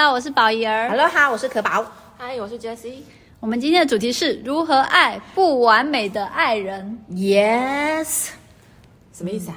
[0.00, 0.88] 迎来到公主驾到，我是宝仪儿。
[0.88, 1.84] Hello 哈，我是可宝。
[2.16, 3.02] 嗨，我是 Jessie。
[3.38, 6.98] 我们今天的主题是如何爱不完美的爱人。
[7.10, 8.30] Yes，
[9.12, 9.56] 什么意思啊？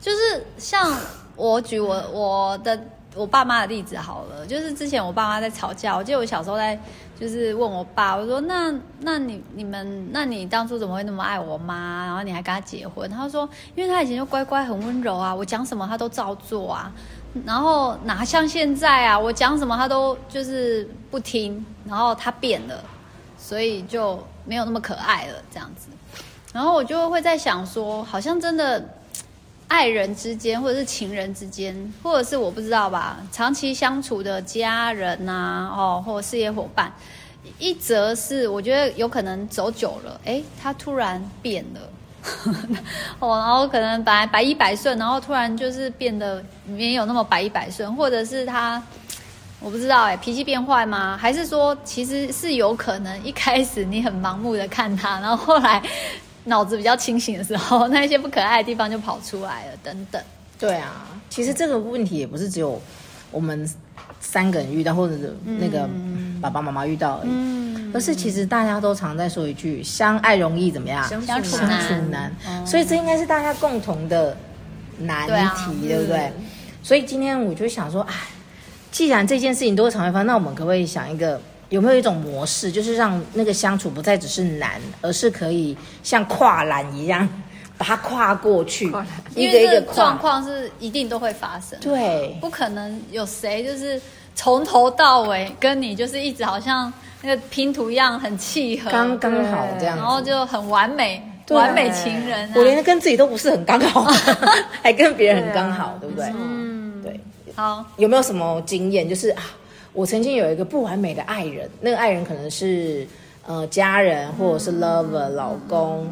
[0.00, 0.96] 就是像
[1.36, 2.80] 我举我我的
[3.14, 6.78] 我爸妈的例子好了，就是之前我爸妈在吵架，我记得我小时候在
[7.18, 12.06] 就是问我爸，我说那那你你们那你当初怎么会那么爱我妈？
[12.06, 13.08] 然后你还跟她结婚？
[13.10, 16.90] 他说因为他以前就乖乖很温柔啊，我讲什么他都照做啊。
[17.44, 22.84] 然后哪像现在啊，我讲什么他都就是不听，然后他变了，
[23.38, 25.88] 所以就没有那么可爱了这样子。
[26.52, 28.84] 然后我就会在想说，好像真的
[29.68, 36.92] 爱人之间，或者是情人之间，或者是我不知道吧，长期相处的家人呐、啊，哦，或者事业伙伴，
[37.60, 41.80] 一则是我觉得有可能走久了，哎，他突然变了。
[43.18, 48.82] 哦，然后可能本来百依百顺，然后突然就是变得没有那么百依百顺，或者是他，
[49.58, 51.16] 我不知道哎，脾气变坏吗？
[51.16, 55.82] 还是说其实是有可能一开始你很盲目的看他，然后后来
[56.44, 60.22] 脑子比较清醒的时候，那些不可爱的地方就跑出来了，等等。
[60.58, 62.80] 对啊，其实这个问题也不是只有
[63.30, 63.68] 我们
[64.20, 65.88] 三个人遇到，或者是那个
[66.40, 67.28] 爸爸妈妈遇到而已。
[67.30, 71.56] 嗯可是其实大家都常在说一句“相爱容易怎么样，相处
[72.10, 72.32] 难”，
[72.66, 74.36] 所以这应该是大家共同的
[74.98, 76.18] 难题，对，不对？
[76.18, 76.44] 嗯、
[76.82, 78.14] 所以今天我就想说，哎，
[78.90, 87.28] 既然这件事情都会常会发生，那我们可不可以想一个，有没有一种模式，就是让那个相处不再只是难，而是可以像跨栏一样
[87.76, 89.04] 把它跨过去，跨
[89.34, 94.00] 一个一个状况是一定都会发生，对，不可能有谁就是
[94.34, 96.92] 从头到尾跟你就是一直好像。
[97.22, 102.52] 那个拼图一样很契合，刚刚好这样，然后就很完美，完美情人啊。
[102.56, 104.04] 我连跟自己都不是很刚好，
[104.82, 106.32] 还跟别人很刚好，对不对？
[106.34, 107.20] 嗯，对。
[107.54, 109.06] 好，有没有什么经验？
[109.06, 109.42] 就是啊，
[109.92, 113.06] 我曾经有一个不完美的爱人，那个爱人可能是
[113.46, 116.06] 呃家人或者是 lover 老公，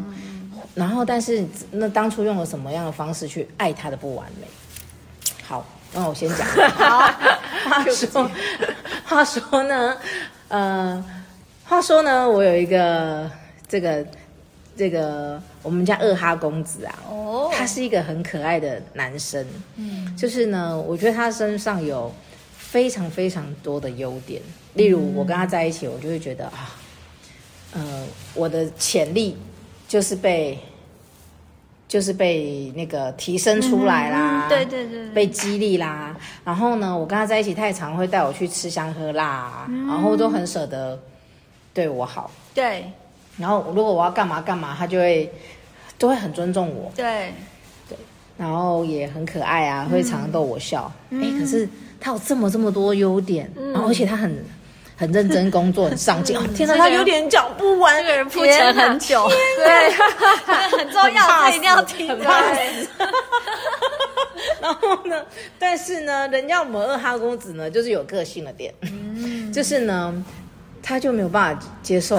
[0.74, 4.46] 然后但是那当初用了什么样的方式去爱他的不完美？
[5.42, 5.64] 好，
[5.94, 6.46] 那我先讲。
[6.76, 6.98] 好，
[7.70, 8.30] 话说，
[9.06, 9.96] 话说呢。
[10.48, 11.04] 呃，
[11.64, 13.30] 话说呢，我有一个
[13.68, 14.06] 这个
[14.76, 22.12] 这个我们家二哈公子啊，哦，他是一个很可爱的男生，嗯，就是呢，我觉得他身上有
[22.56, 24.42] 非常非常多的优点，
[24.74, 26.74] 例如我跟他在一起，我就会觉得啊，
[27.72, 28.04] 呃，
[28.34, 29.36] 我的潜力
[29.86, 30.58] 就是被。
[31.88, 36.14] 就是被那个提升出来啦，嗯、对，对对对，被激励啦。
[36.44, 41.00] 然后呢，我跟他在一起太常会带我去吃香喝辣，嗯、然后都很舍得
[41.72, 42.30] 对我好。
[42.52, 42.84] 对。
[43.38, 45.32] 然后如果我要干嘛干嘛，他就会
[45.96, 46.92] 都会很尊重我。
[46.94, 47.32] 对。
[47.88, 47.96] 对。
[48.36, 50.92] 然后也很可爱啊，会常常逗我笑。
[51.10, 51.66] 哎、嗯，可是
[51.98, 54.44] 他有这么这么多优点，嗯、然后而且他很。
[54.98, 56.36] 很认真工作，很上进。
[56.54, 59.90] 天哪，他有点讲不完，这个人铺陈很久，对，
[60.76, 62.08] 很重要，他一定要听。
[62.18, 62.88] 对。
[64.60, 65.24] 然后呢，
[65.56, 68.74] 但是呢，人家我们二哈公子呢，就是有个性了点，
[69.52, 70.24] 就是呢，
[70.82, 72.18] 他就没有办法接受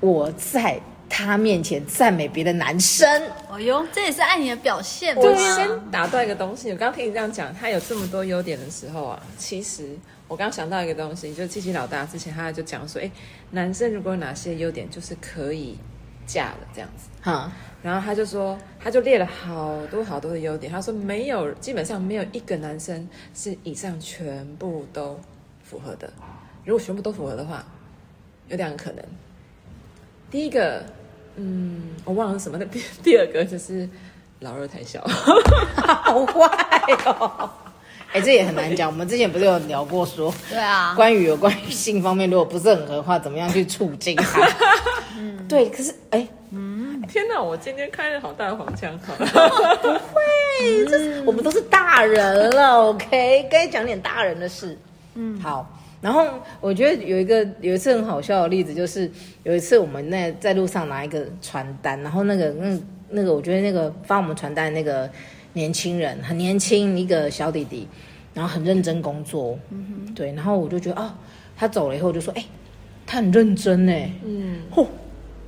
[0.00, 0.78] 我在
[1.26, 3.22] 他面前赞美别的男生。
[3.50, 5.16] 哦呦，这也是爱你的表现。
[5.16, 9.96] 我先打断一个东西，我刚刚听你这样讲，他有这么多优点的时候啊，其实。
[10.28, 13.10] 我刚想到一个东西，就是七七老大之前他就讲说，哎，
[13.52, 15.78] 男生如果有哪些优点，就是可以
[16.26, 17.08] 嫁了这样子。
[17.22, 17.50] 哈，
[17.82, 20.70] 然后他就说，他就列了好多好多的优点。
[20.70, 25.18] 他说没有，基本上没有一个男生是以上全部都
[25.64, 26.12] 符合的。
[26.66, 27.64] 如果全部都符合的话，
[28.48, 29.02] 有两个可能。
[30.30, 30.84] 第一个，
[31.38, 32.66] 嗯，我忘了什么的。
[32.66, 33.88] 第 第二个就是
[34.40, 36.48] 老二太小，好坏
[37.06, 37.48] 哦。
[38.12, 38.90] 哎，这也很难讲。
[38.90, 44.48] 我们之前不是有聊过说，对啊，关于有关于性方面，如果不是很合的话，怎么样去促进它？
[45.16, 45.68] 嗯，对。
[45.68, 49.14] 可是，哎，嗯，天哪，我今天开了好大的黄腔，好
[49.82, 54.76] 不会，这是我们都是大人了，OK，该讲点大人的事。
[55.14, 55.70] 嗯，好。
[56.00, 56.26] 然后
[56.60, 59.10] 我觉得有一个有一次很好笑的例子，就是
[59.42, 62.80] 有一次我们那在路上拿一个传单，然后那个那
[63.10, 65.10] 那个，我觉得那个发我们传单那个。
[65.54, 67.88] 年轻人很年轻，一个小弟弟，
[68.32, 71.10] 然后很认真工作，嗯哼，对，然后我就觉得哦，
[71.56, 72.44] 他走了以后就说，哎，
[73.04, 74.86] 他很认真哎，嗯，嚯，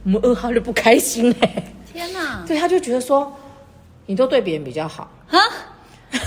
[0.02, 3.31] 我们二号就不开心哎，天哪，对，他就觉得说，
[4.06, 5.08] 你都对别人比较好。
[5.29, 5.38] 啊，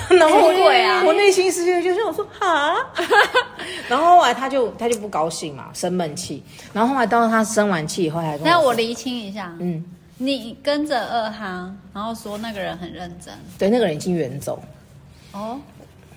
[0.10, 2.76] 然后我我内心世界就是我说哈，
[3.90, 9.84] 然后后来他就他就不高兴嘛，生闷气，然后后来到他生完气以后还，那我厘清一下，嗯。
[10.18, 13.34] 你跟着二哈，然后说那个人很认真。
[13.58, 14.62] 对，那个人已经远走。
[15.34, 15.60] 哦，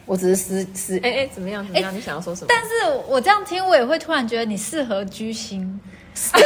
[0.05, 1.93] 我只是私私哎哎，怎么样怎么样？
[1.97, 2.47] 你想要说什么？
[2.49, 5.81] 但是我这样听，我也会突然觉得你适合居心，
[6.15, 6.44] 就是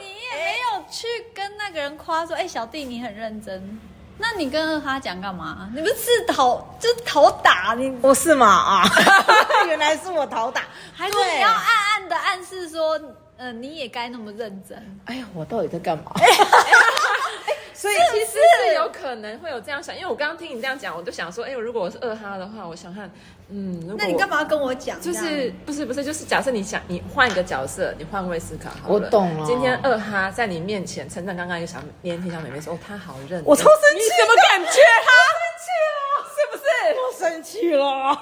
[0.00, 3.78] 你也没有去跟那个人夸说，哎，小弟你很认真。
[4.18, 5.70] 那你跟二哈讲干嘛？
[5.74, 7.90] 你不是讨就是讨打你？
[7.90, 8.46] 不是嘛？
[8.46, 8.84] 啊，
[9.66, 10.62] 原来是我讨打，
[10.92, 15.00] 还是你要暗暗的暗示说，嗯、呃，你也该那么认真？
[15.04, 16.12] 哎呀，我到底在干嘛？
[17.72, 18.32] 所以其实
[18.66, 23.08] 是有可能会有这样想，因为我刚刚听你这样讲，我就想说，哎，如果我是二哈的话，我想看，
[23.50, 25.00] 嗯，那你干嘛要跟我讲？
[25.00, 29.46] 就是不是不是，就是假设你想你换一个角色，你换位思考好了，我懂了。
[29.46, 34.80] 今天二哈在你面前称赞刚刚一个小年轻小妹妹说，哦，她好认，我超生气，你什么感觉？
[35.06, 35.10] 哈，
[35.40, 35.98] 生气了，
[36.34, 36.64] 是不是？
[37.00, 38.20] 我生气了，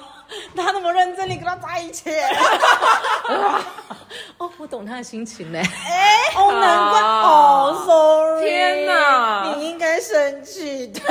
[0.55, 2.09] 他那么认真，你跟他在一起。
[4.37, 5.59] 哦，我懂他的心情呢。
[5.59, 11.01] 哎，哦，难怪哦，sorry，天哪，你应该生气的。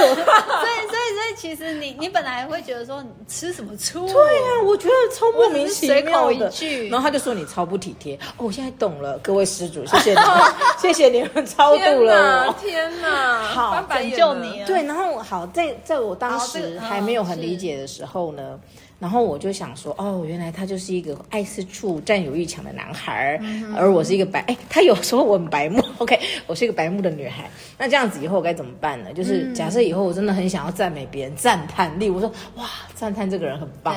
[1.37, 4.07] 其实你，你本来会觉得说，你吃什么醋？
[4.07, 6.13] 对啊，我觉得超莫名其妙的。
[6.13, 8.17] 口一句，然后他就说你超不体贴。
[8.39, 12.53] 哦，我现在懂了，各位施主，谢谢你们， 谢谢你们超度了我。
[12.55, 14.65] 天哪，好，拯救你。
[14.67, 18.59] 对，然后好，在在我当时还没有很理解的时候呢。
[18.99, 27.51] 然后我就想说，哦，原来他就是一个爱四处、占有欲强的男孩，嗯、而我是一个白，哎，他有说我很白目， OK，我是一个白目的女孩。
[27.77, 29.13] 那这样子以后该怎么办呢？
[29.13, 33.95] 就是假设以后我真的很想要赞美别人、赞叹，例如说，哇，赞叹这个人很棒，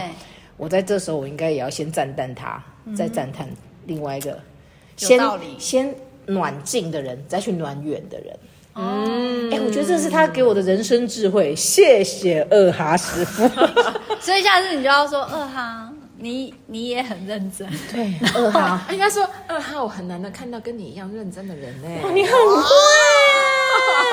[0.57, 2.62] 我在这时候我应该也要先赞叹他，
[2.94, 3.48] 再赞叹
[3.86, 4.38] 另外一个，
[4.98, 5.18] 先
[5.57, 8.38] 先暖静的人，再去暖远的人。
[8.75, 13.48] 嗯，哎，我觉得这是他给我的人生智慧，谢谢二哈师傅。
[14.21, 17.68] 所以下次你就要说二哈，你你也很认真。
[17.92, 21.88] 对，二哈 应该说二哈，我很难得看到跟你一样认真的人呢。
[22.13, 22.63] 你很会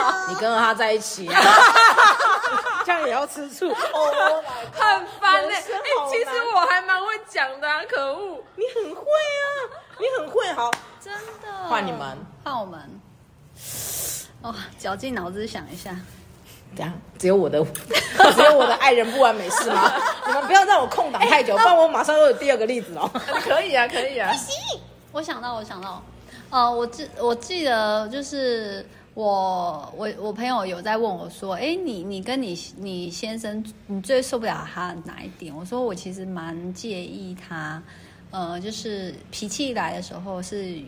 [0.02, 1.40] 啊， 你跟二哈在一起啊，
[2.84, 4.42] 这样也要吃醋，哦，
[4.72, 5.54] 很烦呢。
[5.54, 5.62] 哎，
[6.10, 9.46] 其实我还蛮会讲的啊，可恶，你很会啊，
[9.98, 10.70] 你很会，好，
[11.00, 11.68] 真的。
[11.68, 12.80] 换你们，换我们。
[14.42, 15.98] 哦，绞尽脑汁想一下，
[16.76, 17.64] 这样只有我的，
[18.34, 19.92] 只有我的爱人不完美是吗？
[20.26, 23.10] 你们不要让我空档太久，不然我马上又有第二个例子哦。
[23.42, 24.32] 可以啊，可以啊。
[25.12, 26.02] 我想到，我想到，
[26.50, 35.56] 呃，我记我记得就是我我我朋友有在问我说，哎，你你跟你你先生，你最受不了他哪一点？
[35.56, 37.82] 我说我其实蛮介意他，
[38.30, 40.78] 呃，就是脾气来的时候是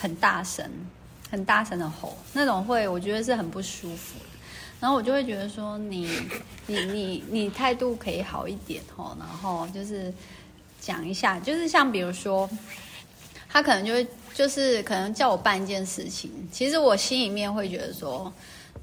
[0.00, 0.68] 很大声。
[1.30, 4.18] 很大声的吼，那种会我觉得是很不舒服。
[4.80, 6.08] 然后我就会觉得说你，
[6.66, 10.12] 你你你你态度可以好一点吼，然后就是
[10.80, 12.48] 讲一下，就是像比如说，
[13.48, 18.32] 他可能就会就是可能叫我办一件事情，其实我心里面会觉得说。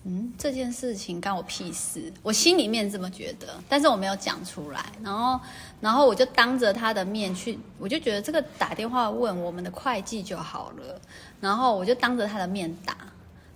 [0.10, 4.86] 嗯，这件事情干我屁事，我心里面这么觉得，但是我没有讲出来。
[5.04, 5.38] 然后，
[5.82, 11.02] 然后我就当着他的面去，我就觉得这个打电话问我们的会计就好了。
[11.42, 12.96] 然后我就当着他的面打。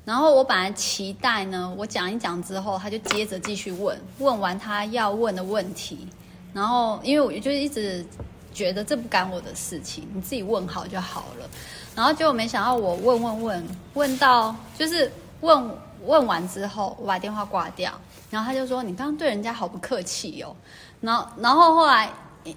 [0.03, 6.06] 然后我本来期待呢，我讲一讲之后，他就接着继续问，问完他要问的问题。
[6.53, 8.06] 然后，因为我就一直
[8.53, 11.50] 觉得这不干我的事情，你自己问好就好了。
[11.96, 15.72] 然后结果没想到我问问问问到就是问。
[16.05, 17.91] 问完之后，我把电话挂掉，
[18.29, 20.55] 然后他就说：“你刚刚对人家好不客气哦。”
[21.01, 22.10] 然后，然后后来，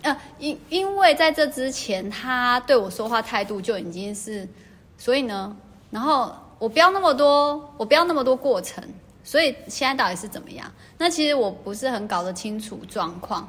[0.02, 4.48] 呃，因因为在这之前，他对我说话态度就已经是，
[4.98, 5.56] 所以呢，
[5.90, 8.82] 然后我不要那么多，我不要那么多过程，
[9.22, 10.70] 所以现在到底是怎么样？
[10.98, 13.48] 那其实我不是很搞得清楚状况。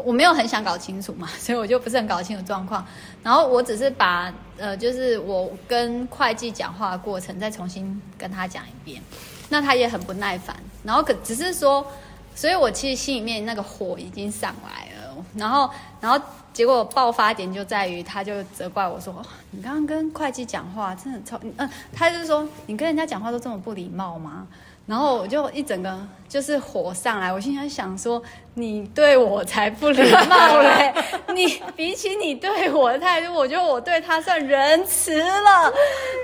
[0.00, 2.84] 我没有很想搞清楚嘛，所以我就不是很搞清楚状况。
[3.22, 9.02] 然后我只是把呃，就是我跟会计讲话的过程再重新跟他讲一遍。
[9.48, 11.86] 那他也很不耐烦，然后可只是说，
[12.34, 15.24] 所以我其实心里面那个火已经上来了。
[15.36, 15.70] 然后，
[16.00, 16.18] 然后
[16.54, 19.22] 结果爆发点就在于，他就责怪我说
[19.52, 21.38] ：“你刚刚跟会计讲话真的超……
[21.58, 24.46] 嗯、他就是说你跟人家讲话都这么不礼貌吗？”
[24.84, 25.96] 然后我就一整个
[26.28, 28.20] 就是火上来，我心里想说
[28.54, 30.92] ：“你对我才不礼貌 嘞！
[31.34, 35.72] 你比起你对我的态度，我觉得我对他算仁慈了。”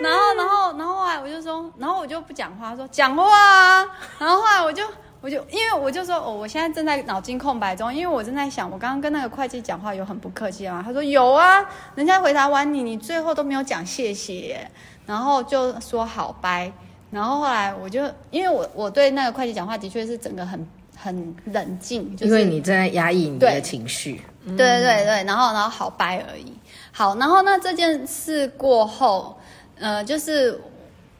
[0.02, 3.86] 然后，然后，然后后来我就说，然后我就不讲话，说讲话啊。
[4.18, 4.82] 然后后来我就，
[5.20, 10.82] 我就因为我就说，哦，我现在正在脑筋空白中，因为我正在想，我刚刚跟那个会计讲话有很不客气吗？
[10.84, 14.68] 他说有啊，人家回答完你，你最后都没有讲谢谢，
[15.06, 16.72] 然后就说好拜。
[17.10, 24.20] 然后后来我就，因为我我对那个会计讲话的确是整个很很冷静，就是、因为你正在压抑你的情绪。
[24.44, 26.52] 对对对对，然后然后好掰而已。
[26.90, 29.38] 好，然后那这件事过后，
[29.78, 30.58] 呃，就是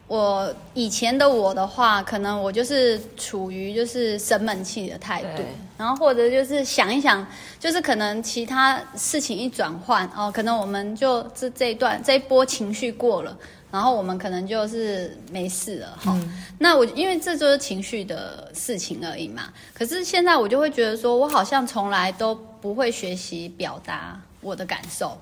[0.06, 5.42] 我以前的我的话，可能我就是处于就是生闷气的态度，
[5.76, 7.26] 然后或者就是想一想，
[7.60, 13.36] 就是可能其他事情一转换哦，可能我们就这这一段这一波情绪过了，
[13.70, 16.12] 然后我们可能就是没事了哈。
[16.14, 19.52] 嗯、那我因为这就是情绪的事情而已嘛。
[19.74, 25.16] 可是现在我就会觉得说，我好像从来都不会学习表达我的感受。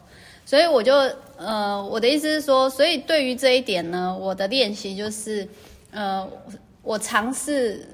[0.45, 0.95] 所以我就
[1.37, 5.47] 呃，我的意思是说，所以对于这一点呢，我的练习就是，
[5.91, 6.25] 呃，
[6.83, 7.85] 我尝试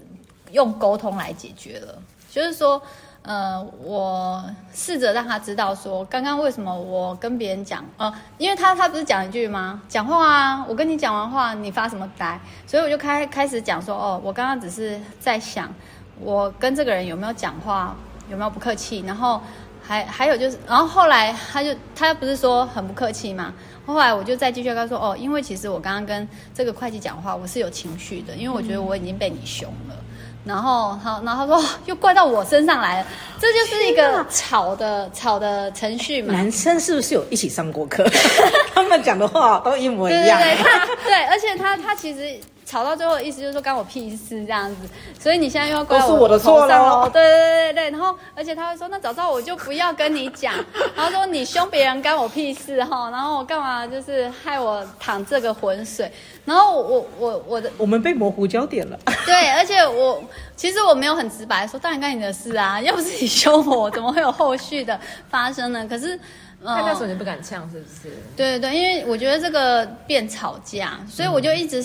[0.51, 2.03] 用沟通来解决了。
[2.31, 2.83] 就是说，
[3.23, 9.81] 呃，我试着让他知道说，刚刚为什么我跟别人讲，呃，因为他他不是讲一句吗？
[9.89, 12.41] 讲话啊，我跟你讲完话，你发什么呆？
[12.67, 15.73] 所以我就开开始讲说，哦，我刚刚只是在想，
[16.21, 17.95] 我跟这个人有没有讲话，
[18.29, 19.41] 有没有不客气，然后。
[19.85, 23.53] 还还有就是，然后后来他就他不是说很不客气嘛？
[23.85, 29.97] 后来我就再继续跟他说哦，因为其实我刚刚跟这个会计讲话，我是有情绪的，因为我觉得我已经被你凶了。
[30.45, 33.07] 然后好，然后他说又怪到我身上来了，
[33.41, 36.33] 这就是一个吵的吵的程序嘛。
[36.33, 38.05] 男生是不是有一起上过课？
[38.75, 40.41] 他们讲的话都一模一样。
[40.41, 42.39] 对对对，他对，而且他他其实。
[42.73, 44.89] 吵到最后的意思就是说干我屁事这样子，
[45.21, 47.07] 所以你现在又要怪我，我的错了。
[47.11, 50.55] 对对对对，然后而且他会说，那早知道我就不要跟你讲。
[50.97, 56.11] 然后说你凶别人干我屁事哈，然后我干嘛就是害我淌这个浑水。
[56.47, 58.99] 然后我我我的我们被模糊焦点了。
[59.27, 60.25] 对，而且我
[60.57, 64.99] 其实我没有很直白说，当然干你的事啊，要不是你凶我，怎么会有后续的
[65.29, 65.87] 发生呢？
[65.87, 66.17] 可是，
[66.65, 68.17] 他那时候你不敢呛是不是？
[68.35, 71.85] 对对对，因为我觉得这个变吵架，所以我就一直。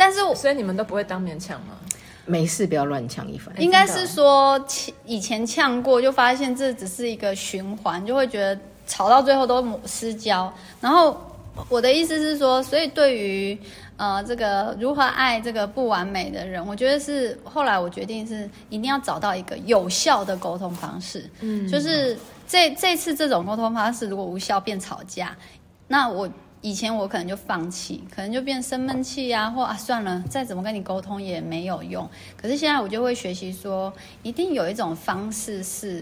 [0.00, 1.74] 嗯但是我，所以你们都不会当面呛吗？
[2.24, 3.54] 没事，不要乱呛一番。
[3.60, 4.58] 应该是说，
[5.04, 10.50] 以前呛过，就发现这只是一个循环，就会觉得吵到最后都失焦。
[10.80, 11.20] 然后
[11.68, 13.58] 我的意思是说，所以对于
[13.98, 21.28] 呃这个如何爱这个不完美的人，我觉得是后来我决定是一定要找到一个有效的沟通方式。
[21.40, 22.16] 嗯，就是
[22.48, 25.36] 这这次这种沟通方式如果无效变吵架，
[25.86, 26.26] 那我。
[26.62, 32.08] 以前我可能就放弃，可能就变生闷气啊，或啊算了，再怎么跟你沟通也没有用。
[32.36, 36.00] 可是现在我就会学习说，一定有一种方式是，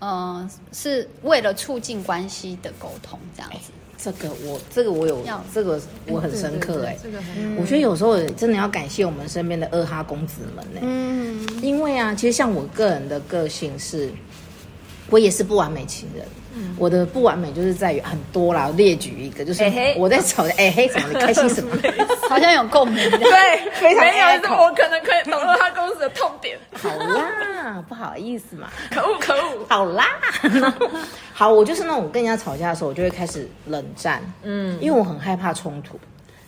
[0.00, 3.70] 嗯、呃，是为了促进关系的沟通这样子。
[3.96, 6.98] 这个我这个我有，这个我很深刻哎。
[7.00, 7.18] 这个
[7.56, 10.80] 我觉得有时候真的要感谢我们身边的二哈公子们呢。
[10.82, 14.10] 嗯，因为啊，其实像我个人的个性是，
[15.08, 16.26] 我也是不完美情人。
[16.76, 19.62] 我的不完美就是在于很多啦，列举一个，就是
[19.96, 21.76] 我在吵架，哎嘿，怎么你开心什么？
[22.28, 26.58] 好像有共鸣， 对，非常没有，我可能可以懂得他公司的痛点。
[26.72, 30.06] 好啦，不好意思嘛， 可恶可恶，好啦，
[31.32, 35.98] 好，我就是那种跟人家吵架的时候，我就会开始冷战，嗯，因为我很害怕冲突，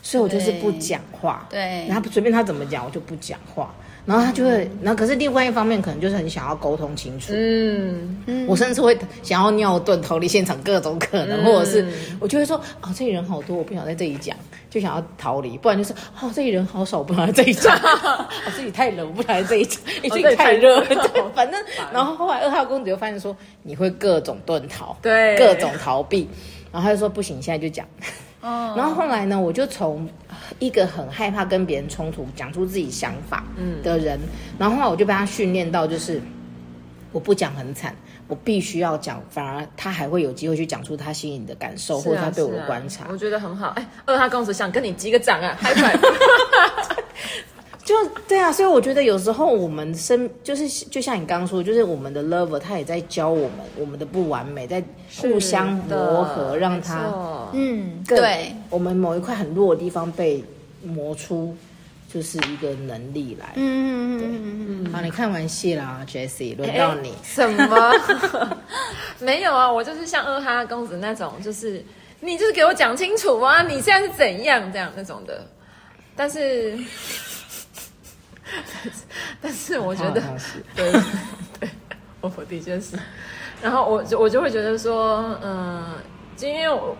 [0.05, 3.75] 所以我就是不讲话，对，然后随便他怎么讲，我就不讲话。
[4.05, 11.87] 然后他就会，然后可是另外一方面可能就是很想要沟通清楚，嗯，嗯我甚至会想要尿遁逃离现场，各种可能，或者是
[12.21, 14.37] 我就会说，哦，这里人好多，我不想在这里讲，
[14.69, 21.59] 就想要逃离，不然就是，哦，这里人好少，我不想在这里讲， 哦，这里太冷，我不想在这里讲，这里太热，对，反正，
[21.91, 26.29] 然后后来二号公子就发现说，你会各种遁逃，对，各种逃避，
[26.71, 27.87] 然后他就说不行，现在就讲。
[28.77, 30.07] 然后后来呢，我就从
[30.59, 33.43] 一个很害怕跟别人冲突、讲出自己想法
[33.83, 36.21] 的人，嗯、然后后来我就被他训练到，就是
[37.11, 37.97] 我不讲很惨，
[38.29, 43.05] 我必须要讲，反而他还会有机会去讲出他心里的感受，啊、或者他对我的观察。
[43.05, 43.69] 啊、我觉得很好。
[43.77, 45.99] 哎，二哈公子想跟你击个掌啊，嗨嗨。
[47.85, 47.95] 就
[48.27, 54.83] 对啊，所以我觉得有时候我们身就是就像你刚刚说，就是我们的 lover 他也在教我们我们的不完美，在
[55.19, 57.13] 互相磨合，让他
[57.53, 60.43] 嗯，对，我们某一块很弱的地方被
[60.83, 61.55] 磨出，
[62.11, 63.53] 就是一个能力来。
[63.57, 64.93] 嗯嗯嗯嗯。
[64.93, 67.13] 好，你看完戏啦，Jessie，轮到你。
[67.23, 67.93] 什么？
[69.21, 71.85] 没有啊，我就是像二哈公子那种，就是
[72.21, 75.47] 你就是给我讲清楚啊，你现在是怎样这样那种的，
[76.17, 76.79] 但是。
[79.41, 80.23] 但是我觉得，
[80.75, 80.93] 对
[81.61, 81.71] 对，
[82.21, 82.99] 我我的确是，
[83.63, 85.95] 然后我就我就会觉得说，嗯，
[86.37, 86.97] 就因为我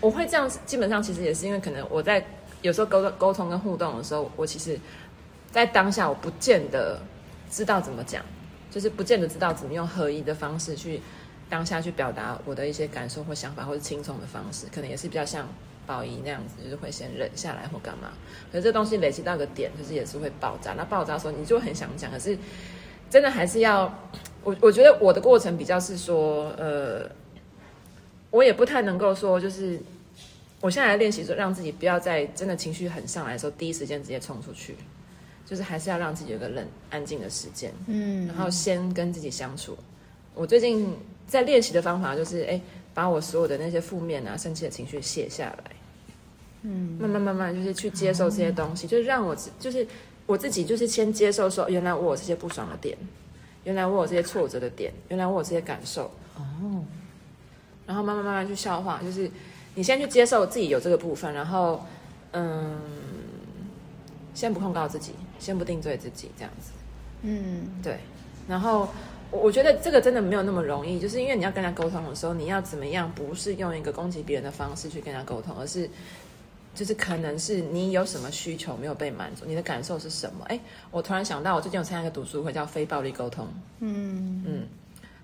[0.00, 2.24] 我会这样，基本上其实也是因为可能我在
[2.62, 4.78] 有时候沟沟通跟互动的时候，我其实，
[5.50, 7.00] 在当下我不见得
[7.50, 8.22] 知道怎么讲，
[8.70, 11.00] 就是不见得知道怎么用合一的方式去
[11.48, 15.48] 当下去表达我的一些感受或想法，或者轻松的方式，可能也是比较像。
[15.86, 18.12] 宝仪那样子就是会先忍下来或干嘛，
[18.50, 20.72] 可是这东西累积到个点，就是也是会爆炸。
[20.74, 22.36] 那爆炸的时候，你就很想讲，可是
[23.08, 23.84] 真的还是要
[24.42, 24.54] 我。
[24.60, 27.08] 我觉得我的过程比较是说，呃，
[28.30, 29.78] 我也不太能够说，就是
[30.60, 34.74] 我我现在来练习说，让自己不要在真的情绪很上来的时候，第一时间直接冲出去，
[35.46, 39.78] 就是还是要让自己有个冷安静的时间，嗯，然后先跟自己相处。
[40.34, 40.92] 我最近
[41.28, 42.60] 在练习的方法就是，哎，
[42.92, 45.75] 把我所有的那些负面啊、生气的情绪卸下来，
[46.66, 49.86] 嗯，慢慢慢慢就是去接受这些东西，嗯、就是让我就是
[50.26, 52.96] 我自己就是先接受说，原来我有这些不爽的点，
[53.64, 56.84] 原来我有这些挫折的点，原来我有这些感受，哦，
[57.86, 59.30] 然后慢慢慢慢去消化，就是。
[59.78, 61.84] 你先去接受自己有这个部分，然后，
[62.32, 62.80] 嗯，
[64.32, 66.70] 先不控告自己，先不定罪自己，这样子，
[67.20, 67.98] 嗯，对。
[68.48, 68.88] 然后，
[69.30, 73.12] 我我觉得这个真的没有那么容易，就是因为你要跟他沟通的时候，你要怎么样？
[73.14, 75.86] 不是用一个攻击别人的方式去跟他沟通，而是，
[76.76, 80.44] 就是可能是你有什么需求没有被满足，你的感受是什么？
[80.44, 80.60] 哎，
[80.92, 83.46] 我突然想到，我最近有参加一个读书会，叫《非暴力沟通》，
[83.80, 84.68] 嗯嗯。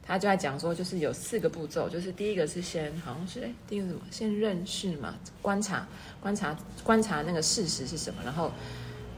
[0.04, 4.00] 他就在讲说，就是有四个步骤，就是第一个是先，好像是哎，第一个什么？
[4.10, 5.86] 先认识嘛，观察，
[6.20, 8.50] 观察，观察那个事实是什么，然后，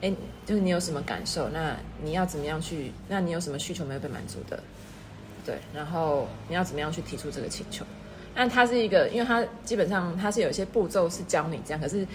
[0.02, 0.14] 哎，
[0.44, 2.92] 就是你有什么感受，那你要怎么样去？
[3.08, 4.62] 那你有什么需求没有被满足的？
[5.46, 7.86] 对，然后你要怎么样去提出这个请求？
[8.34, 12.06] 但它是一个，因为它基本上它是有一些步骤是教你这样，可是。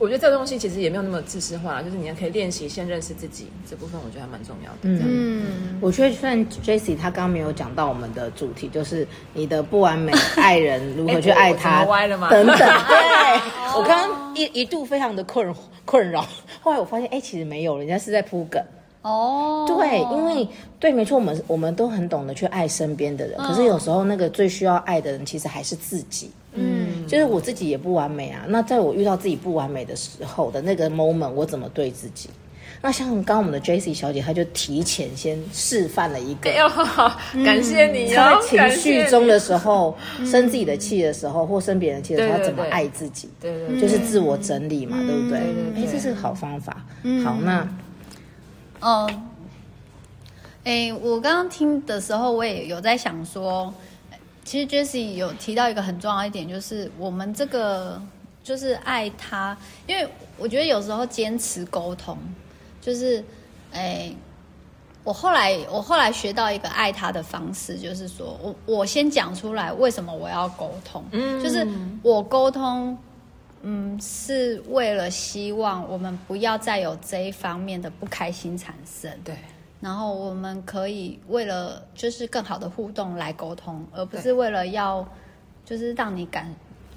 [0.00, 4.78] 我觉得这个东西其实也没有那么自私化，就是你也可以练习先认识自己这部分，我觉得还蛮重要的。
[5.04, 11.84] 嗯，我觉得虽然 Jessie 她刚刚没有讲到我们的主题，就是你的不完美爱人如何去爱他，
[12.30, 12.56] 等等。
[12.56, 13.40] 对，
[13.74, 15.52] 我刚刚一一度非常的困
[15.84, 16.24] 困扰，
[16.60, 18.62] 后来我发现，哎，其实没有，人家是在铺梗。
[19.02, 20.48] 哦，对，因为
[20.80, 26.30] 对，没错，我们我们都很懂得去爱身边的人，可是有时候那个最需要爱的人，其实还是自己。
[26.54, 28.44] 嗯，就是我自己也不完美啊。
[28.48, 32.28] 那在我遇到自己不完美的时候的那个 moment，我怎么对自己？
[32.80, 36.50] 那像刚刚我们的 Jessie 小姐，她就提前先示范了一个。
[37.44, 38.40] 感谢你哦！
[38.50, 43.28] 在情绪中的时候，生自己的气的时候，或生别人气的时候，她怎么爱自己？
[43.40, 45.38] 对对，就是自我整理嘛，对不对？
[45.74, 46.84] 哎，这是个好方法。
[47.24, 47.68] 好，那，
[48.80, 49.10] 哦，
[50.64, 53.72] 哎，我刚刚听的时候，我也有在想说。
[54.44, 58.00] 其实 Jessie 有提到一个很重要一点，就是我们这个
[58.42, 59.54] 就是爱他，
[59.86, 62.16] 因为我觉得有时候坚持沟通，
[62.80, 63.22] 就是，
[63.70, 64.10] 哎，
[65.04, 71.68] 我后来我后来学到一个爱他的方式，就是说我我先讲出来为什么我要沟通，嗯，就是
[72.02, 72.96] 我沟通，
[73.62, 79.34] 嗯，是为了希望我们不要再有这一方面的不开心产生，对。
[79.80, 85.06] 然后我们可以为了就是更好的互动来沟通，而不是为了要
[85.64, 86.52] 就是让你感，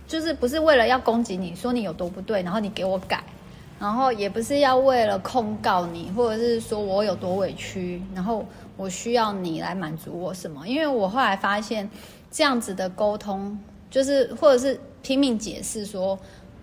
[0.08, 3.24] 就是不是为了要攻击你说你有多不对，然后你给我改，
[3.80, 8.44] 然后也不是要为了控告你，或者是说我有多委屈，然后
[8.78, 10.68] 我需要你来满足我什么？
[10.68, 11.88] 因为我后来发现
[12.32, 13.60] 这样子的沟通，
[13.92, 16.18] 就是或者是拼命解释说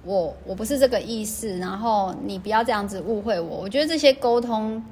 [0.05, 3.59] 我我不是这个意思，然后你不要这样子误会我。
[3.61, 4.83] 我觉得这些沟通。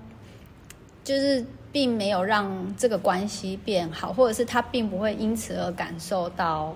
[1.05, 6.75] 就是并没有让这个关系变好，或者是他并不会因此而感受到，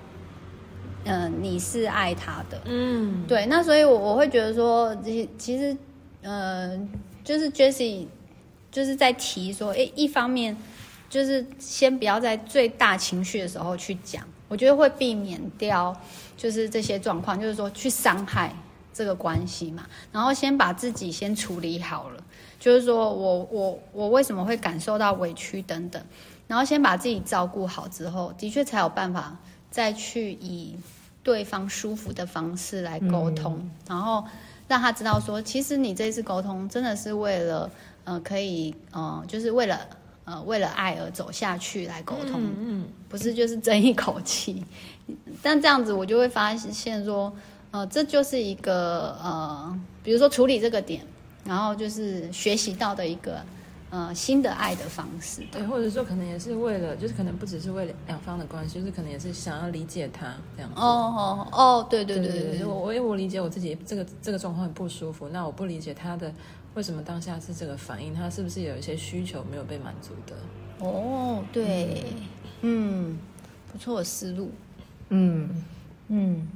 [1.05, 3.45] 嗯、呃，你是爱他的，嗯，对。
[3.47, 5.77] 那所以我，我我会觉得说，其其实，
[6.23, 6.79] 呃，
[7.25, 8.07] 就是 Jessie
[8.71, 10.57] 就是在提说，哎，一方面
[11.09, 15.97] 就是先不要在最大情绪的时候去讲，我觉得会避免掉
[16.37, 18.53] 就是这些状况，就是说去伤害
[18.93, 19.87] 这个关系嘛。
[20.13, 22.23] 然后先把自己先处理好了。
[22.59, 26.03] 就是说我我我为什么会感受到委屈等等，
[26.47, 29.39] 然后先把自己照顾好之后，的确才有办法
[29.71, 30.77] 再去以
[31.23, 34.25] 对方舒服的方式来沟通，嗯、然后
[34.69, 37.71] 让他知道说，其实你这次沟通真的是为了
[38.05, 39.87] 呃可以呃就是为了
[40.31, 44.64] 呃为了爱而走下去来沟通，嗯，嗯不是就是争一口气，
[45.43, 47.33] 但这样子我就会发现说，
[47.73, 51.03] 呃这就是一个呃比如说处理这个点。
[51.43, 53.40] 然后就是学习到的一个，
[53.88, 55.40] 呃，新的爱的方式。
[55.51, 60.79] 对，或者说可能也是为了，就是可能不只是为了两方的关系，就是可能也是想要理解他这样子。
[60.79, 66.31] 哦哦哦，对对对对对，我因为我理解我自己这个这个状况很不舒服，那我不理解他的
[66.74, 70.37] 为什么当下是这个反应，他是不是有一些需求没有被满足的？
[70.78, 72.04] 哦，对，
[72.62, 73.18] 嗯，嗯，
[73.72, 74.50] 不错的思路，
[75.09, 75.64] 嗯
[76.09, 76.48] 嗯，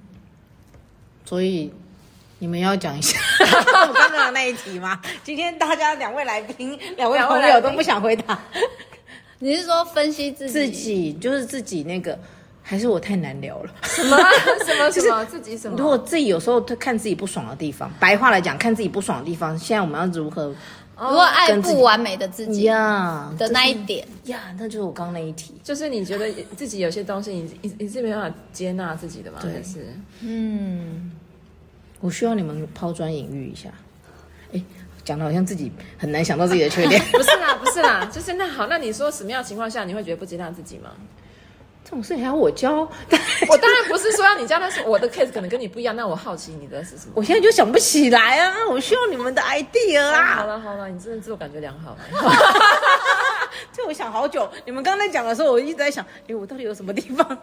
[1.24, 1.72] 所以。
[2.40, 3.18] 你们要讲一下
[3.88, 5.00] 我刚刚的那一题吗？
[5.22, 8.38] 今天大家两位来宾、两位朋友都不想回答。
[9.38, 10.52] 你是说分析自己？
[10.52, 12.18] 自己就是自己那个，
[12.66, 13.70] 还是我太难聊了？
[13.82, 14.16] 什么
[14.64, 15.22] 什么什么？
[15.26, 15.76] 自己什么？
[15.76, 20.46] 如果自己有时候看自己不爽的地方，白话来讲，看自己不爽的地方，现在我们要如何？
[20.96, 25.52] 如果爱不完美的自己呀的那一点呀，那就是我刚刚那一题。
[25.62, 29.38] 就是你觉得自己有些东西，你你你是没办法接纳自己的吗？
[29.42, 29.86] 还是
[30.20, 31.10] 嗯。
[32.00, 33.68] 我需要你们抛砖引玉一下。
[34.52, 34.62] 哎，
[35.04, 37.02] 讲的好像自己很难想到自己的缺点。
[37.10, 40.90] 不是啦，不是啦，就是那好，那你说什么样的情况下你会觉得不接纳自己吗？
[41.94, 42.72] 这种事还要我教？
[43.48, 45.94] 我当然不是说要你教，但是我的 case 可能跟你不一样。
[45.94, 47.12] 那我好奇你的是什么？
[47.14, 48.52] 我现在就想不起来啊！
[48.68, 50.18] 我需要你们的 idea 啊！
[50.18, 51.96] 啊好了好了，你真的自我感觉良好。
[53.72, 54.48] 这我想好久。
[54.64, 57.38] 你们刚才讲的时候，我一直在想，哎，我到底有什么地方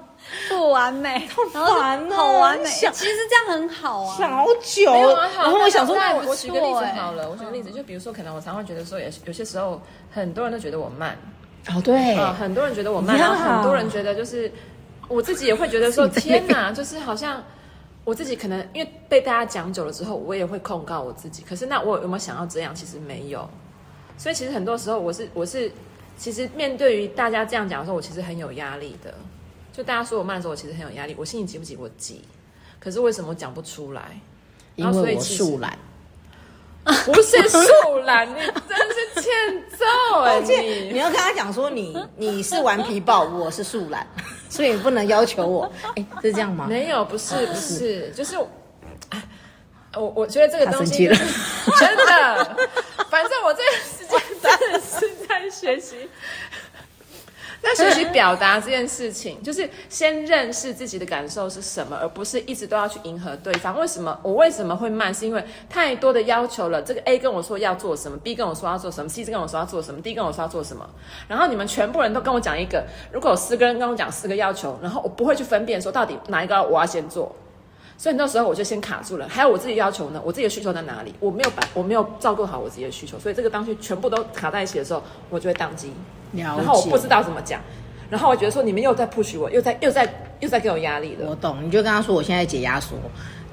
[0.50, 1.26] 不完美？
[1.30, 2.66] 好烦哦，好完美。
[2.66, 4.18] 其实这样很好啊。
[4.18, 4.92] 想好久。
[4.92, 7.30] 然后我想说，那我举个例子好了。
[7.30, 11.18] 我举个例子，就比如说，可能我常会觉得说，有有些时候，很多人都觉得我慢。
[11.68, 14.52] 哦，对，呃，很多人觉得我慢，然后很多人觉得就是，
[15.08, 17.44] 我自己也会觉得说，天哪，就是好像
[18.04, 21.44] 我自己可能因为被大家讲久了之后，我也会控告我自己。
[21.48, 22.74] 可是那我有没有想要这样？
[22.74, 23.48] 其实没有。
[24.18, 25.72] 所以其实很多时候，我是我是，
[26.18, 29.14] 其实面对于大家这样讲的时候，我其实很有压力的。
[29.72, 31.16] 就大家说我慢的时候，我其实很有压力。
[31.18, 31.78] 我心里急不急？
[31.80, 32.22] 我急。
[32.80, 34.20] 可是为什么我讲不出来？
[34.76, 35.78] 因为我树懒。
[37.06, 38.91] 不是树懒，你真是
[39.22, 39.32] 欠
[39.78, 40.40] 揍哎！
[40.42, 44.06] 你你要跟他讲说你，你你是顽皮豹， 我是树懒，
[44.50, 45.72] 所以你不能要求我。
[45.96, 46.66] 哎，是这样吗？
[46.68, 52.58] 没有，不是，不是，就是，我我觉得这个东西真的，
[53.10, 56.10] 反正我这段时间真的是在学习。
[57.64, 63.80] 那学习表达这件事情，就是先认识自己的感受是什么，而不是一直都要去迎合对方。
[63.80, 65.14] 为什么我为什么会慢？
[65.14, 66.82] 是因为太多的要求了。
[66.82, 70.90] 这个 A 跟我说要做什么，B 跟我说要做什么，C 跟我说要做什么，D 跟我说要做什么。
[71.28, 77.36] 然后你们全部人都跟我讲一个，如果有四个人跟我讲四个要求，然后我不会去分辨说到底哪一个我要先做。
[78.02, 79.30] 所以那时候我就先卡住了。
[79.30, 81.14] 还有我自己要求呢，我自己的需求在哪里？
[81.20, 85.94] 我没有把我没有照顾好我自己的需求，所以这个东西全部都卡在一起的时候，我就会宕机。
[86.34, 87.62] 然后我不知道怎么讲，
[88.10, 91.30] 然后我觉得说你们又在 push 我，又在又在又在给我压力了。
[91.30, 92.96] 我懂，你就跟他说我现在解压缩，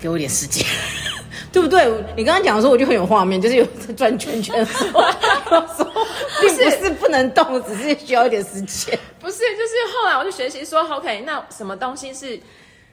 [0.01, 0.65] 给我点时间，
[1.53, 1.87] 对不对？
[2.17, 4.65] 你刚刚讲的时候我就很有画面，就是有在转圈圈
[6.41, 8.99] 并不是不能动，只是需要一点时间。
[9.21, 12.41] 不是，就是后来我就学习说，OK，那什么东西是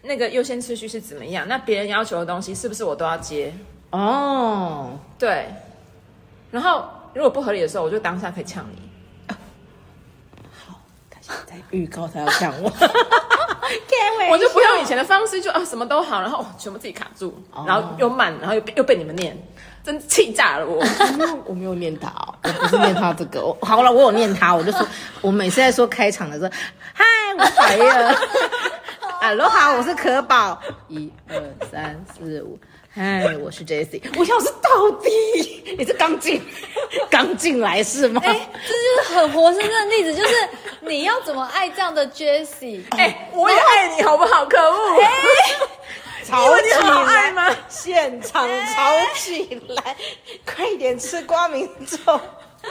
[0.05, 1.47] 那个优先次序是怎么样？
[1.47, 3.53] 那别人要求的东西是不是我都要接？
[3.91, 5.47] 哦，对。
[6.51, 9.35] 然后如果不合理的时候，我就当下可以呛你。
[10.65, 12.71] 好，他现在预告他要呛我，
[14.31, 19.37] 我就不用以前的方式就，就啊什么都好，然后全部自己卡住，然后又慢，然后又被又被你们念，
[19.83, 20.83] 真气炸了我。
[21.45, 22.11] 我没有念他，
[22.43, 23.41] 我不是念他这个。
[23.61, 24.87] 好了，我有念他，我就说，
[25.21, 26.51] 我每次在说开场的时候，
[26.93, 27.03] 嗨，
[27.37, 28.15] 我来了
[29.25, 32.59] ，Aloha，我是可宝，一二三四五。
[32.93, 33.99] 嗨，我是 Jessie。
[34.17, 35.09] 我想是到底
[35.77, 36.39] 你是刚进
[37.09, 38.21] 刚进来是吗？
[38.23, 40.33] 哎、欸，这就是很活生生的例子，就是
[40.81, 42.83] 你要怎么爱这样的 Jessie？
[42.91, 44.45] 哎、欸，我也爱你，好不好？
[44.45, 45.01] 可恶！
[45.01, 45.07] 哎、
[46.21, 46.69] 欸，吵起
[47.13, 47.47] 来吗？
[47.67, 49.97] 现场吵起来，欸、
[50.45, 52.21] 快一点吃瓜民众。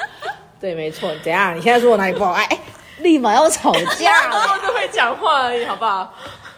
[0.60, 1.10] 对，没错。
[1.24, 1.56] 怎样？
[1.56, 2.48] 你现在说我哪里不好爱？
[2.98, 6.14] 立马要吵架然后就会讲话而已，好不好？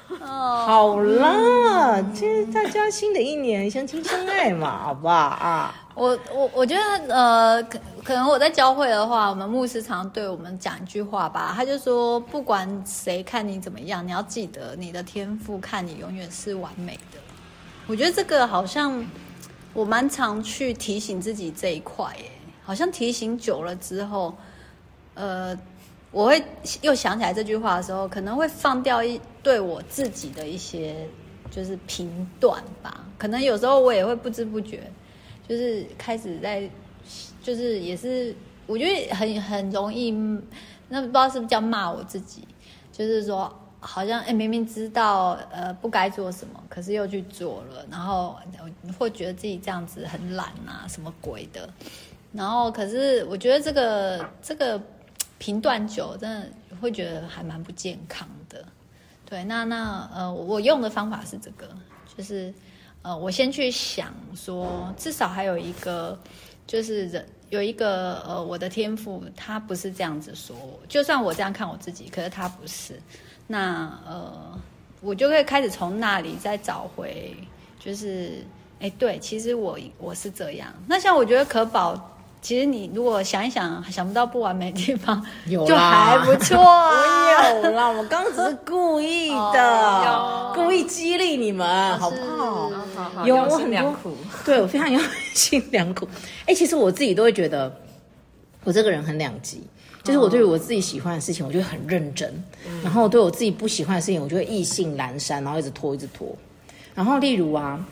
[0.08, 5.74] 哦，好啦，其实大家新的一年相亲相爱嘛， 好不好啊？
[5.94, 17.18] 我我我觉得呃，可可能我在教会的话，我们牧师常对我们讲一句话吧，他就说，不管谁看你怎么样，你要记得你的天赋看你永远是完美的。
[17.86, 19.04] 我觉得这个好像
[19.72, 22.30] 我蛮常去提醒自己这一块，耶，
[22.64, 24.34] 好像提醒久了之后，
[25.14, 25.58] 呃。
[26.12, 26.42] 我会
[26.80, 31.06] 又想起来这句话的时候，可能会放掉一对我自己的一些
[31.52, 33.06] 就是评断吧。
[33.16, 34.82] 可能有时候我也会不知不觉，
[35.48, 36.68] 就是开始在，
[37.40, 38.34] 就是也是
[38.66, 40.10] 我觉得很很容易，
[40.88, 42.42] 那不知道是不是叫骂我自己，
[42.90, 48.36] 就是说好像哎明明知道呃不该做什么，可是又去做了，然后
[48.98, 51.72] 会觉得自己这样子很懒啊什么鬼的，
[52.32, 54.82] 然后可是我觉得这个这个。
[55.38, 56.48] 评断久，真的
[56.80, 58.26] 会觉得还蛮不健康。
[59.28, 61.68] 对，那那呃，我用的方法是这个，
[62.16, 62.54] 就是
[63.02, 66.16] 呃，我先去想说，至少还有一个，
[66.64, 70.56] 就是人有一个呃，我的天赋，他不是这样子说，
[70.88, 73.00] 就算我这样看我自己，可是他不是。
[73.48, 74.58] 那呃，
[75.00, 77.36] 我就会开始从那里再找回，
[77.80, 78.44] 就是
[78.78, 80.72] 哎，对，其实我我是这样。
[80.86, 82.12] 那像我觉得可宝。
[82.46, 86.92] 其实你如果想一想， 想不到不完美的地方， 有就还不错啊。
[87.60, 92.70] 我有啦，我刚刚只是故意的，故意激励你们，好不好？
[92.94, 95.02] 好好，有我很良苦，对我非常用
[95.34, 96.06] 心良苦。
[96.46, 97.80] 哎，其实我自己都会觉得，
[98.62, 99.60] 我这个人很两极，
[100.04, 102.30] 就是我对于我自己喜欢的事情，我就会很认真；
[102.80, 106.28] 然后对我自己不喜欢的事情，我就会意兴阑珊，然后一直拖，一直拖。
[106.94, 107.84] 然后例如啊。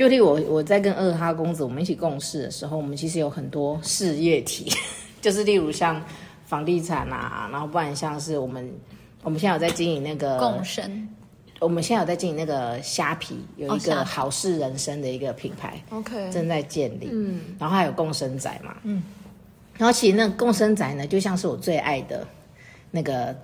[0.00, 4.72] 就例如我我在跟二哈公子我们一起共事的时候，我们其实有很多事业体，
[5.20, 6.02] 就是例如像
[6.46, 8.72] 房地产啊，然后不然像是我们
[9.22, 11.06] 我们现在有在经营那个共生，
[11.58, 19.02] 我们现在有在经营那个虾皮，有一个好事人生的一个品牌，OK，正在建立，嗯，然后还有共生仔嘛，嗯，
[19.76, 22.26] 然后其实那个共生仔呢，就像是我最爱的
[22.90, 23.36] 那个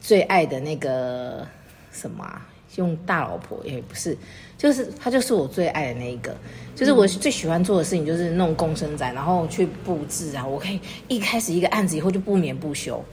[0.00, 1.46] 最爱的那个
[1.92, 2.44] 什么啊。
[2.76, 4.16] 用大老婆也不是，
[4.56, 6.36] 就是他就是我最爱的那一个，
[6.76, 10.46] 就是我最喜欢做的事情就是弄共生仔，然后去布置啊。
[10.46, 13.04] 我可以一开始一个案子以后就不眠不休，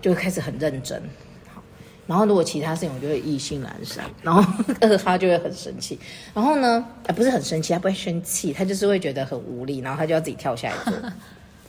[0.00, 1.00] 就开始很认真。
[1.52, 1.62] 好，
[2.06, 4.42] 然后如果其他事情我就会意兴阑珊，然后
[4.80, 5.98] 二哈就会很生气。
[6.32, 11.10] 然后呢，啊不是很生气，他不会生气，他就是会觉得很无力，然后他就要自己跳下来做。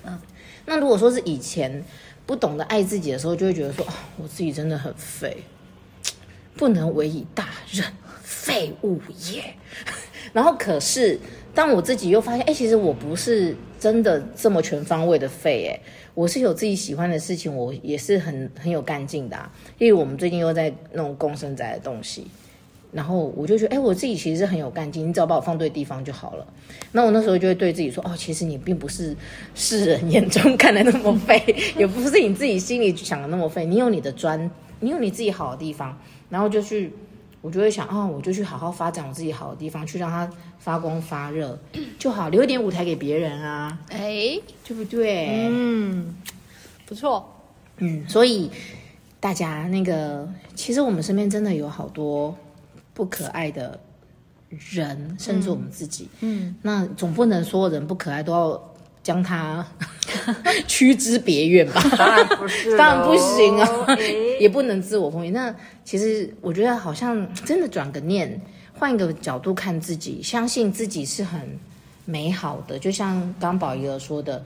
[0.06, 0.18] 嗯，
[0.66, 1.84] 那如果说是以前
[2.26, 5.44] 不懂得爱自己的时候，就会觉得说，哦，我自己真的很废。
[6.56, 7.86] 不能委以大任，
[8.22, 9.00] 废物
[9.32, 9.44] 也。
[10.34, 11.20] 然后，可是
[11.54, 15.80] 当我自己又发现，哎，其实我不是真的这么全方位的废，哎，
[16.14, 19.52] 我是有自己喜欢的事情，我也是很很有干劲的啊。
[19.78, 22.26] 因为我们最近又在弄共生仔的东西，
[22.92, 26.48] 然后我就觉得，哎，我自己其实是很有干劲，你只要把我放对地方就好了。
[26.94, 29.16] 那我那时候就会对自己说，哦，其实你并不是
[29.54, 31.44] 世人眼中看的那么废，
[31.78, 34.50] 也不是你自己心里想的那么废，你有你的专，
[34.84, 35.98] 你有你自己好的地方。
[36.30, 36.92] 然后就去，
[37.42, 41.60] 我就会想啊、哦，我就去好好发展我自己好的地方，去让它发光发热。
[42.00, 45.48] 就好，留一点舞台给别人啊，哎，对不对？
[45.50, 46.16] 嗯，
[46.88, 47.32] 不错，
[47.78, 48.50] 嗯，所以
[49.20, 52.36] 大家那个，其实我们身边真的有好多
[52.94, 53.80] 不可爱的
[54.50, 58.73] 人，甚至我们自己，嗯，嗯，那总不能所有人不可爱都要。
[59.04, 59.64] 将他
[60.66, 65.34] 驱之别院吧，当然不是，当然不行啊，欸、也不能自我封印。
[65.34, 68.42] 那其实我觉得好像 真的转个念，
[68.74, 71.60] 换一个角度看自己，相信自己是很
[72.06, 72.80] 美好的。
[72.80, 74.44] 就像刚宝仪儿说的，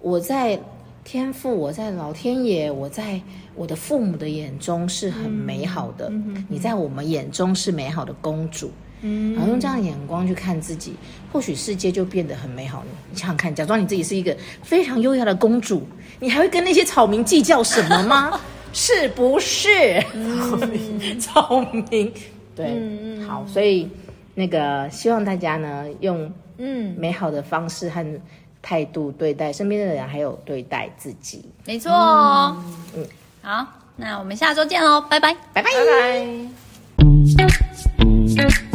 [0.00, 0.58] 我在
[1.04, 3.20] 天赋，我在老天爷，我在
[3.54, 6.08] 我的父母的眼中是很美好的。
[6.08, 8.70] 嗯嗯、你在我们眼中是美好的公主。
[9.02, 10.94] 嗯，然后用这样的眼光去看自己，
[11.32, 12.84] 或许世界就变得很美好。
[13.10, 15.86] 你想想看，假装你自己是一个非常优雅的公主，
[16.20, 18.40] 你还会跟那些草民计较什么吗？
[18.72, 20.00] 是不是？
[20.02, 22.12] 草民， 草民，
[22.54, 23.88] 对，嗯、好，所以
[24.34, 28.04] 那个希望大家呢，用嗯美好的方式和
[28.60, 31.44] 态度对待身边的人，还有对待自己。
[31.64, 32.62] 没错哦，
[32.94, 33.06] 嗯，
[33.40, 37.46] 好，那我们下周见喽，拜拜，拜拜，拜
[38.44, 38.67] 拜。